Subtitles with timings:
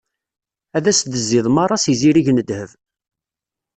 [0.77, 2.71] Ad as-d-tezziḍ meṛṛa s izirig n ddheb.